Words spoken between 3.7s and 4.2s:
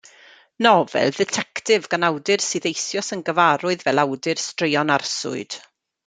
fel